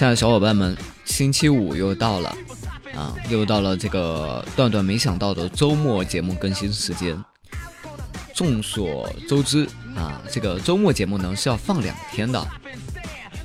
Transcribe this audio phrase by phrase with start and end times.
[0.00, 0.74] 亲爱的小伙伴们，
[1.04, 2.34] 星期五又到了，
[3.00, 7.18] 啊，又到了这个段段没想到的周末节目更新时间。
[8.34, 12.38] 众所周知啊，这个周末节目呢是要放两天的，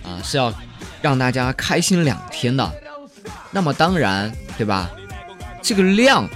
[0.04, 0.54] 啊，是要
[1.02, 2.70] 让大家开心两天的。
[3.50, 4.90] 那么当然，对吧？
[5.62, 6.28] 这个量，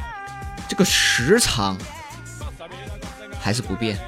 [0.69, 1.77] 这个时长
[3.37, 3.99] 还是不变。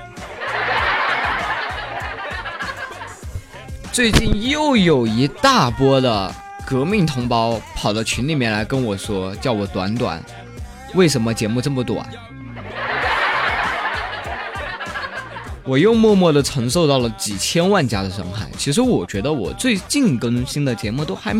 [3.91, 6.33] 最近又有一大波的
[6.71, 10.23] 革命同胞跑到群里面来跟我说，叫我短短，
[10.94, 12.09] 为什么节目这么短？
[15.67, 18.47] 我又默默的承受到了几千万加的伤害。
[18.58, 21.36] 其实我觉得我最近更新的节目都还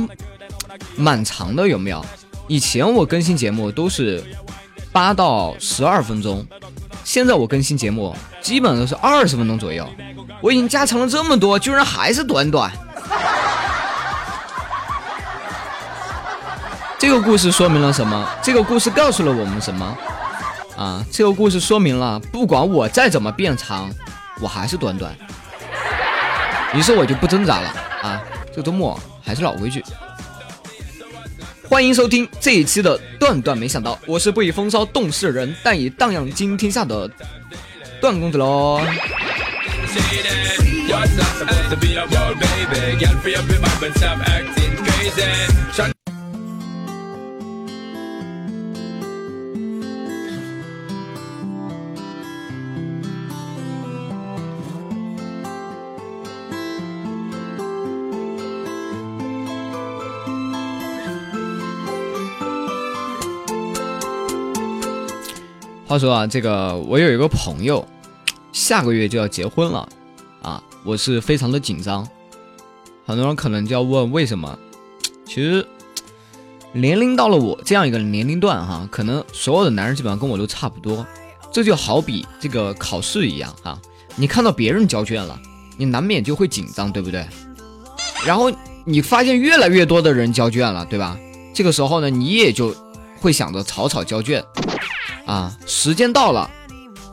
[0.98, 2.06] 蛮长的，有没有？
[2.50, 4.22] 以前我更新节目都是
[4.92, 6.46] 八到十二分钟，
[7.06, 9.88] 现在我更新节目基本都是二十分钟左右。
[10.42, 12.70] 我已经加长了这么多，居然还是短短。
[17.02, 18.30] 这个故事说明了什么？
[18.44, 19.98] 这个故事告诉了我们什么？
[20.78, 23.90] 啊，这个故事说明了，不管我再怎么变长，
[24.40, 25.12] 我还是短短。
[26.76, 27.70] 于是我就不挣扎了
[28.04, 28.22] 啊！
[28.56, 29.84] 这周末还是老规矩，
[31.68, 37.10] 欢迎收听这一期的段段没想到，我是不以风骚动世人，但以荡漾惊天下的
[38.00, 38.80] 段公子喽。
[65.92, 67.86] 话说啊，这个我有一个朋友，
[68.54, 69.90] 下个月就要结婚了。
[70.42, 72.08] 啊，我是非常的紧张，
[73.06, 74.58] 很多人可能就要问为什么？
[75.26, 75.68] 其实
[76.72, 81.06] 年龄到了我这样一个年龄段哈，可能所有的男人基本上跟我都差不多。
[81.52, 83.78] 这就好比这个考试一样啊，
[84.16, 85.38] 你看到别人交卷了，
[85.76, 87.28] 你难免就会紧张，对不对？
[88.26, 88.50] 然后
[88.86, 91.20] 你发现越来越多的人交卷了，对吧？
[91.54, 92.74] 这个时候呢，你也就
[93.20, 94.42] 会想着草草交卷
[95.32, 95.56] 啊。
[95.66, 96.50] 时间到了，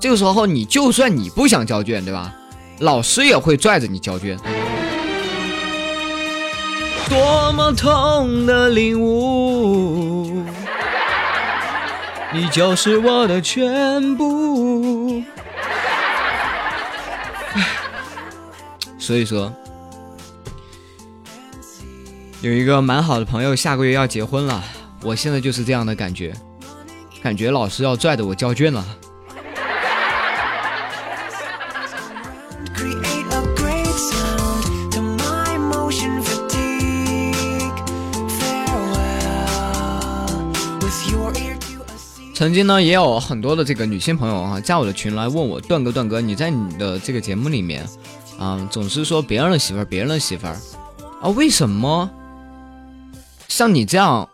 [0.00, 2.34] 这个时候你就算你不想交卷，对吧？
[2.80, 4.38] 老师也会拽着你交卷，
[7.08, 10.44] 多么痛的领悟，
[12.32, 15.20] 你就是我的全部。
[18.96, 19.52] 所以说，
[22.40, 24.62] 有一个蛮好的朋友下个月要结婚了，
[25.02, 26.32] 我现在就是这样的感觉，
[27.22, 28.84] 感觉老师要拽着我交卷了。
[42.34, 47.84] 曾经呢，也有很多的这个女性朋友啊，加我的群来问我，段哥，段哥，你在你的这个节目里面，
[48.38, 50.56] 啊，总是说别人的媳妇儿，别人的媳妇儿，
[51.20, 52.08] 啊，为什么
[53.48, 54.28] 像你这样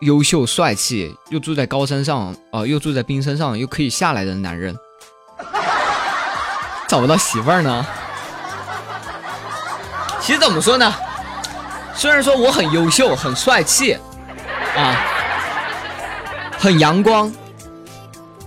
[0.00, 4.76] 优秀帅气，又住在高山上，啊，又住在冰山上，又可以下来的男人，
[6.86, 7.86] 找不到媳妇儿呢？
[10.20, 10.92] 其实怎么说呢？
[11.94, 13.96] 虽然说我很优秀，很帅气，
[14.76, 14.96] 啊，
[16.58, 17.32] 很阳光。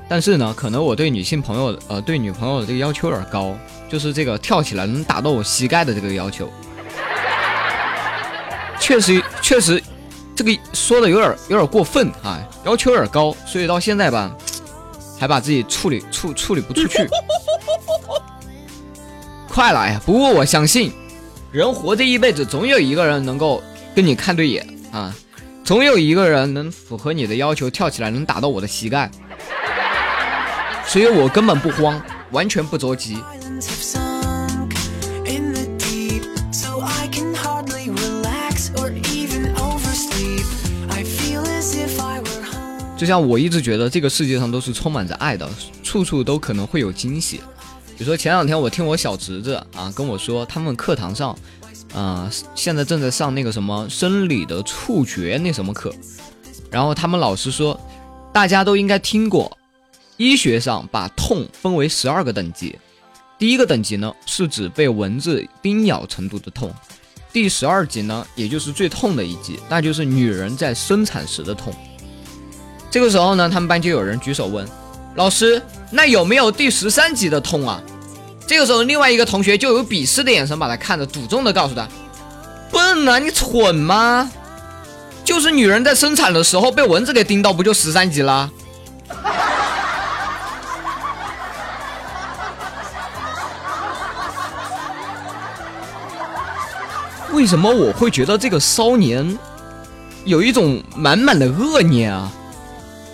[0.07, 3.55] 但是呢，可能我对女性朋友，呃，对女朋友的这个要求有点高，
[3.88, 6.51] 就是这个跳起来能打到我膝盖的这个要求，
[8.79, 9.81] 确实确实，
[10.39, 14.33] 这个说的有点有点过分啊，要求有点高，所以到现在吧，
[15.19, 17.06] 还把自己处理处处理不出去。
[19.50, 20.01] 快了呀！
[20.06, 20.94] 不过我相信，
[21.51, 23.62] 人活这一辈子，总有一个人能够
[23.94, 25.13] 跟你看对眼啊，
[25.65, 29.12] 总有一个人能符合你的要求，跳起来能打到我的膝盖。
[30.86, 32.01] 所以我根本不慌，
[32.31, 33.21] 完全不着急。
[43.00, 45.50] 就像我一直觉得这个世界上都是充满着爱的，
[45.81, 47.38] 处处都可能会有惊喜。
[47.98, 51.34] 比如说前两天我听我小侄子啊跟我说，他们课堂上，
[51.94, 55.94] 啊现在正在上那个什么生理的触觉那什么课，
[56.69, 57.80] 然后他们老师说，
[58.34, 59.57] 大家都应该听过。
[60.18, 62.78] 医学上把痛分为十二个等级，
[63.38, 66.69] 第一个等级呢是指被蚊子叮咬程度的痛，
[67.31, 71.74] 第十二级呢也就是最痛的一级，那就是女人在生产时的痛。
[72.91, 74.68] 这个时候呢，他们班就有人举手问
[75.15, 77.81] 老师：“那有没有第十三级的痛啊？”
[78.47, 81.88] 这个时候，另外一个同学就有鄙视的眼神把他看着，赌中的告诉他
[82.71, 84.31] ：“笨啊，你蠢吗？
[85.24, 88.50] 就是女人在生产的时候被蚊子给叮到，不就十三级了？”
[97.31, 99.38] 为什么我会觉得这个骚年
[100.25, 102.31] 有一种满满的恶念啊？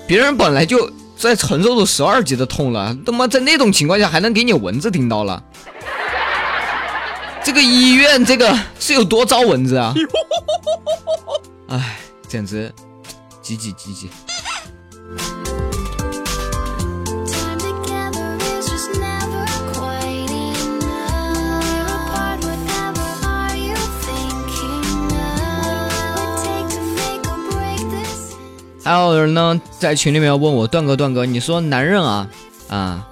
[0.07, 5.43] 别人本来就在承受着十二级的痛了，他妈在那种情况下还能给你蚊子叮到了？
[7.43, 9.93] 这个医院这个是有多招蚊子啊？
[11.69, 11.97] 哎，
[12.27, 12.71] 简直
[13.41, 14.09] 挤挤挤挤。
[28.85, 32.29] 还有人呢，在群里面问我段哥，段哥，你说男人啊，
[32.69, 33.09] 啊，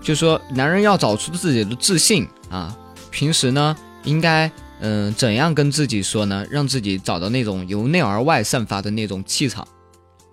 [0.00, 2.74] 就说男人要找出自己的自信啊，
[3.10, 4.50] 平时呢，应该
[4.80, 6.46] 嗯，怎样跟自己说呢？
[6.50, 9.68] 让自己找到那种由内而外散发的那种气场，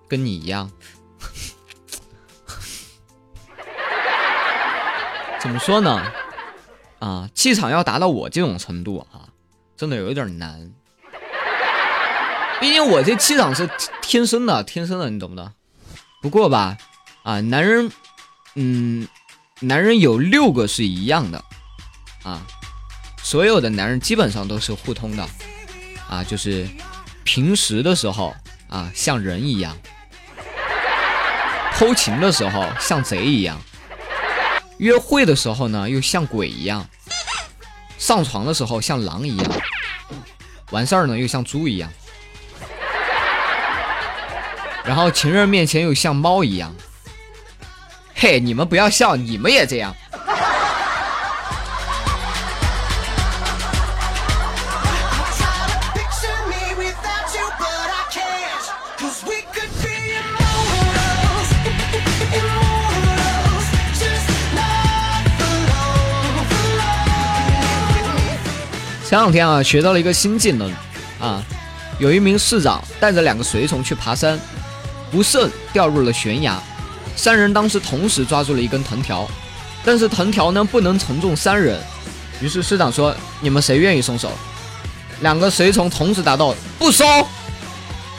[0.08, 0.70] 跟你一样。
[5.38, 6.02] 怎么说呢？
[6.98, 9.28] 啊，气场要达到我这种程度啊，
[9.76, 10.72] 真的有一点难。
[12.60, 13.68] 毕竟我这气场是
[14.02, 15.50] 天生的，天生的，你懂不懂？
[16.20, 16.76] 不过吧，
[17.22, 17.90] 啊，男人，
[18.56, 19.06] 嗯，
[19.60, 21.44] 男人有六个是一样的，
[22.24, 22.42] 啊，
[23.22, 25.28] 所有的男人基本上都是互通的，
[26.08, 26.68] 啊，就是
[27.22, 28.34] 平时的时候
[28.68, 29.76] 啊像人一样，
[31.74, 33.56] 偷情的时候像贼一样，
[34.78, 36.84] 约会的时候呢又像鬼一样，
[37.98, 39.52] 上床的时候像狼一样，
[40.72, 41.88] 完事儿呢又像猪一样。
[44.84, 46.74] 然后情人面前又像猫一样，
[48.14, 49.94] 嘿，你们不要笑，你们也这样。
[69.08, 70.70] 前两天啊，学到了一个新技能
[71.18, 71.42] 啊，
[71.98, 74.38] 有一名市长带着两个随从去爬山。
[75.10, 76.62] 不慎掉入了悬崖，
[77.16, 79.28] 三人当时同时抓住了一根藤条，
[79.84, 81.80] 但是藤条呢不能承重三人，
[82.40, 84.30] 于是市长说：“你们谁愿意松手？”
[85.20, 87.26] 两个随从同时答道：“不松。”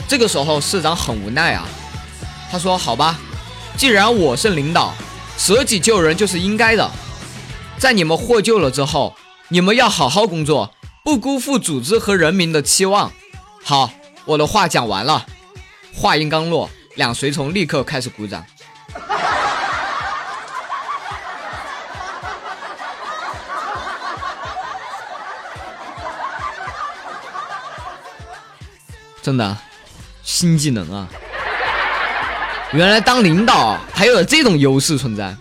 [0.06, 1.66] 这个时候市长很无奈啊，
[2.50, 3.18] 他说：“好吧，
[3.76, 4.92] 既然我是领导，
[5.38, 6.90] 舍己救人就是应该的。
[7.78, 9.14] 在你们获救了之后，
[9.48, 13.12] 你们要好好工作，不辜负组织和人民的期望。
[13.64, 13.90] 好，
[14.24, 15.24] 我的话讲完了。”
[15.94, 16.68] 话音刚落。
[17.00, 18.44] 两随从立刻开始鼓掌，
[29.22, 29.56] 真的，
[30.22, 31.08] 新技能啊！
[32.72, 35.34] 原来当领导还有这种优势存在。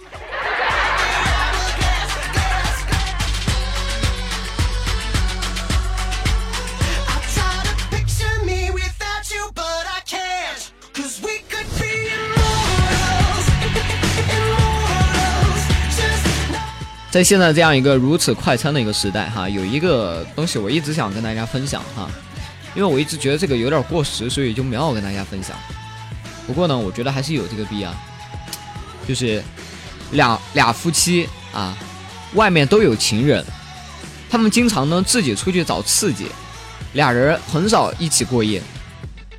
[17.12, 22.08] 在现在这样一个如此快餐的一个时代，哈，有一个东西我一直想跟大家分享哈，
[22.76, 25.58] 因为我一直觉得这个有点过时，所以就没有跟大家分享。
[26.46, 27.92] 不过呢，我觉得还是有这个必要，
[29.08, 29.44] 就是
[30.12, 31.76] 俩俩夫妻啊，
[32.36, 33.44] 外面都有情人，
[34.30, 36.28] 他们经常呢自己出去找刺激，
[36.94, 38.62] 俩人很少一起过夜。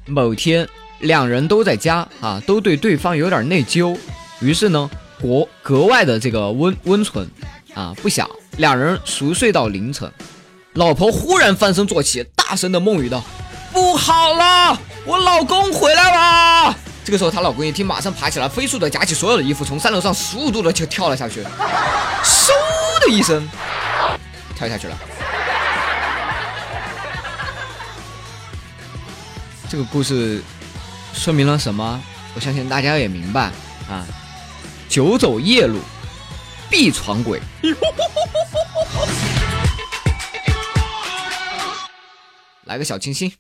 [0.07, 3.97] 某天，两人都在家啊，都对对方有点内疚，
[4.41, 7.29] 于是呢，国格外的这个温温存。
[7.75, 10.11] 啊，不想两人熟睡到凌晨，
[10.75, 13.23] 老婆忽然翻身坐起，大声的梦语道
[13.73, 16.13] ：“不好了，我老公回来
[16.67, 22.49] 了！”这个时候，她老公一听，马上爬起来，飞速的夹起所有的衣服，从三楼上十五度的就跳了下去，嗖
[23.07, 23.49] 的一声
[24.57, 24.99] 跳下去了。
[29.69, 30.43] 这个故事
[31.15, 32.03] 说明了什么？
[32.35, 33.51] 我相信大家也明白
[33.89, 34.05] 啊，
[34.89, 35.79] 久走夜路。
[36.71, 37.41] 必闯鬼，
[42.65, 43.31] 来个小清新。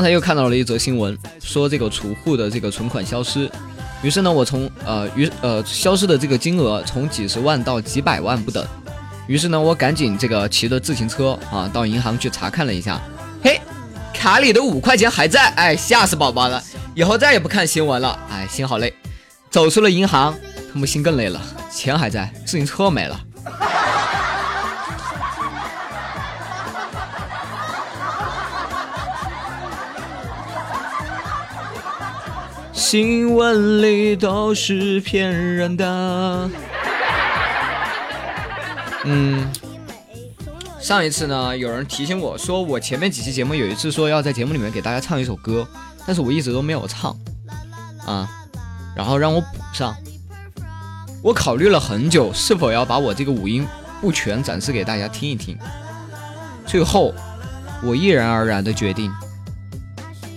[0.00, 3.46] 刚才又看到了一则新闻，说这个储户的这个存款消失，
[4.02, 8.66] 于是呢，我从呃于呃消失的这个金额从几十万到几百万不等，
[9.26, 12.98] 于是呢，我赶紧这个骑着自行车啊到银行去查看了一下，
[13.42, 13.60] 嘿，
[14.14, 16.64] 卡里的五块钱还在，哎，吓死宝宝了，
[16.94, 18.90] 以后再也不看新闻了，哎，心好累，
[19.50, 20.34] 走出了银行，
[20.72, 21.38] 他们心更累了，
[21.70, 23.20] 钱还在，自行车没了。
[32.90, 36.50] 新闻里都是骗人的。
[39.04, 39.48] 嗯，
[40.80, 45.64] 上一次呢，有人提醒我说，我前面几期节目有一次说要在节目里面给大家唱一首歌，
[46.04, 47.16] 但是我一直都没有唱
[48.04, 48.28] 啊，
[48.96, 49.94] 然后让我补上。
[51.22, 53.64] 我考虑了很久，是否要把我这个五音
[54.00, 55.56] 不全展示给大家听一听。
[56.66, 57.14] 最后，
[57.84, 59.12] 我毅然而然的决定，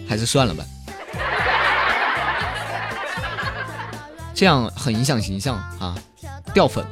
[0.08, 0.64] 还是算了吧。
[4.34, 5.96] 这样很影响形象啊，
[6.54, 6.86] 掉粉。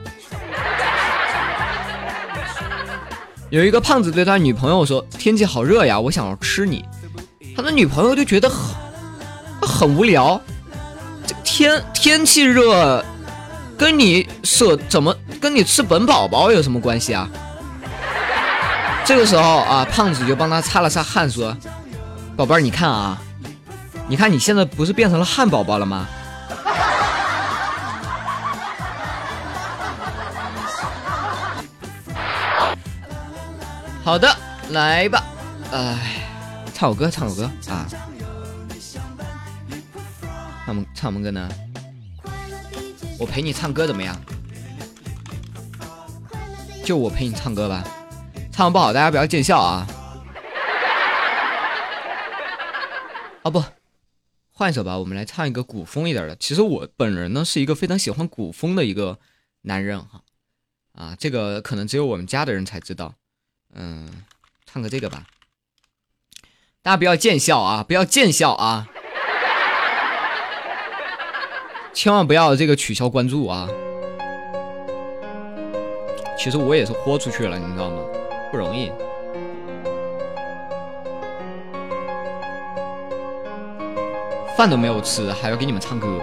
[3.49, 6.85] 有一个胖子对他女朋友说：“天气好热呀，我想要吃你。”
[7.53, 8.75] 他的女朋友就觉得很
[9.61, 10.39] 很无聊，
[11.27, 13.03] 这天天气热，
[13.77, 17.27] 跟你舍怎么跟你吃本宝宝有什么关系啊？
[19.03, 21.53] 这个时候啊，胖子就帮他擦了擦汗，说
[22.37, 23.21] ：“宝贝儿，你看啊，
[24.07, 26.07] 你看你现在不是变成了汉堡包了吗？”
[34.03, 34.27] 好的，
[34.71, 35.23] 来吧，
[35.71, 36.25] 哎，
[36.73, 37.87] 唱首歌，唱首歌啊，
[40.65, 41.47] 唱们唱什么歌呢？
[43.19, 44.19] 我陪你唱歌怎么样？
[46.83, 47.83] 就我陪你唱歌吧，
[48.51, 49.87] 唱的不好大家不要见笑啊。
[53.43, 53.63] 啊不，
[54.51, 56.35] 换一首吧，我们来唱一个古风一点的。
[56.37, 59.19] 其实我本人呢是一个非常喜欢古风的一个
[59.61, 60.23] 男人哈，
[60.93, 63.13] 啊，这个可能只有我们家的人才知道。
[63.73, 64.09] 嗯，
[64.65, 65.23] 唱个这个吧，
[66.81, 68.87] 大家不要见笑啊，不要见笑啊，
[71.93, 73.67] 千万不要这个取消关注啊。
[76.37, 78.01] 其实我也是豁出去了，你知道吗？
[78.51, 78.91] 不容易，
[84.57, 86.19] 饭都没有吃，还要给你们唱歌。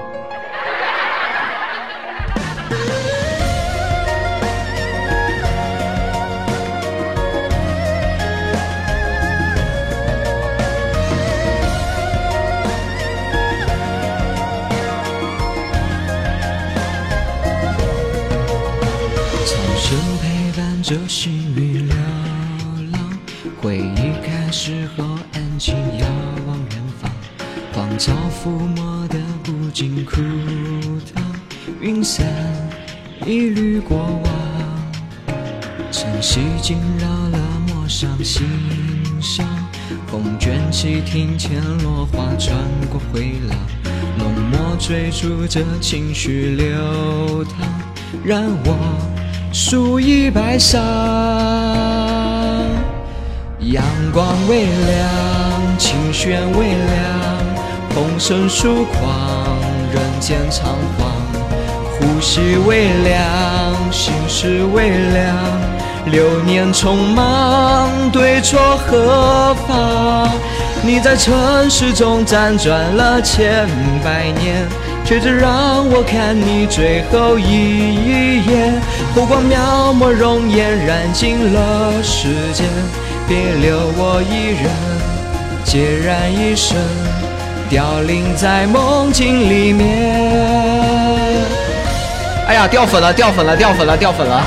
[20.88, 21.95] 这细雨流
[22.92, 23.18] 浪，
[23.61, 25.04] 回忆开始后
[25.35, 26.07] 安静遥
[26.47, 27.12] 望远方，
[27.75, 30.16] 荒草覆没的不禁枯
[31.14, 31.23] 塘，
[31.83, 32.26] 云散
[33.26, 35.33] 一缕过往，
[35.92, 38.47] 晨曦惊扰了陌上心
[39.21, 39.47] 上，
[40.07, 42.57] 风卷起庭前落花，穿
[42.88, 43.59] 过回廊，
[44.16, 47.68] 浓墨追逐着情绪流淌，
[48.25, 49.27] 让我。
[49.50, 50.76] 数一白裳，
[53.61, 56.76] 阳光微凉，琴弦微凉，
[57.90, 59.59] 风声疏狂，
[59.93, 61.11] 人间仓皇，
[61.99, 63.25] 呼吸微凉，
[63.90, 65.35] 心事微凉，
[66.07, 70.31] 流年匆忙，对错何妨？
[70.83, 73.67] 你在尘世中辗转了千
[74.05, 74.69] 百年。
[75.09, 78.79] 却只让我看你最后一眼，
[79.15, 82.67] 火光描摹容颜，燃尽了时间，
[83.27, 84.71] 别留我一人，
[85.65, 86.77] 孑然一身，
[87.71, 90.21] 凋零在梦境里面。
[92.47, 94.45] 哎呀，掉粉了，掉粉了，掉粉了，掉粉了。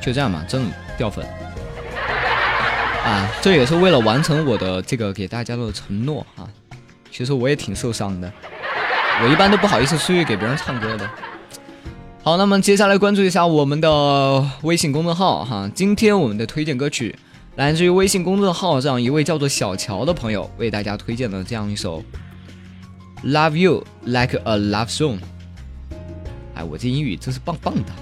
[0.00, 1.24] 就这样嘛，真掉粉
[3.04, 3.30] 啊！
[3.42, 6.48] 这也是为了完成我的这个给大家的承诺哈。
[7.10, 8.32] 其实我也挺受伤的，
[9.22, 11.08] 我一般都不好意思出去给别人唱歌的。
[12.22, 15.70] 好，那么接下来关注一下我们的微信公众号哈。
[15.74, 17.18] 今天我们的推荐歌曲
[17.56, 22.02] 来自于微信公众号上一位叫做小乔的朋友为大家推荐的这样一首
[23.26, 25.18] 《Love You Like a Love Song》。
[26.54, 27.92] 哎，我这英语真是棒棒的。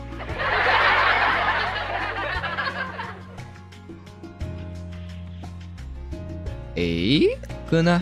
[6.78, 7.26] 哎，
[7.68, 8.00] 歌呢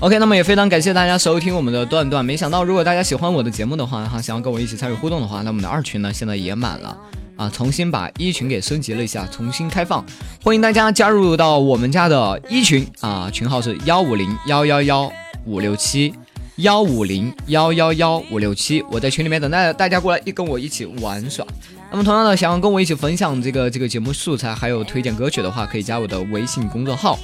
[0.00, 6.96] ？OK，那么也非常感谢大家收听我们的段段，没想到如果大家喜欢我的节目的话哈，想要跟我一起参与互动的话，那我们的二群呢，现在也满了。
[7.36, 10.04] 啊，重新把一群给升级了一下，重新开放，
[10.42, 15.12] 欢迎大家加入到我们家的一群啊，群号是幺五零幺幺幺
[15.44, 16.14] 五六七
[16.56, 21.44] 幺五零幺幺幺五六七，我在群里面等待大家过来一跟我一起玩耍。
[21.90, 27.18] 那么同样的，想要跟我一起分享这个这个节目素材，还有推荐歌曲的话，可以加我的微信公众号。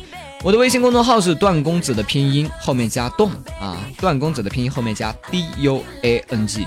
[0.45, 6.67] 我的微信公众号是段公子的拼音后面加动啊，段公子的拼音后面加 D U A N G。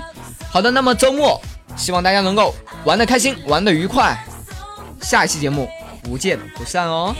[0.50, 1.40] 好的，那么周末
[1.76, 4.16] 希望大家能够玩的开心，玩的愉快。
[5.00, 5.68] 下一期节目
[6.02, 7.14] 不见不散哦。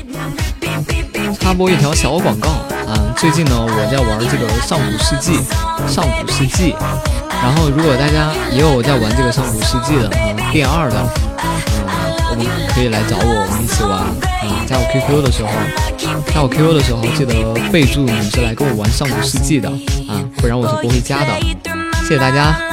[1.40, 2.49] 插播一条小广告
[2.87, 5.40] 啊，最近呢我在玩这个上古世纪，
[5.88, 6.75] 上古世纪。
[7.42, 10.97] 然后如果大家也有在玩这个上古世纪的啊，变二的，
[11.42, 11.90] 嗯，
[12.30, 15.50] 我们可以来找我，我们一起玩啊，加我 QQ 的时候。
[16.32, 17.35] 加我 QQ 的时候，记得
[17.71, 19.68] 备注你是来跟我玩上古世纪的
[20.09, 21.40] 啊，不然我是不会加的。
[22.02, 22.72] 谢谢大家。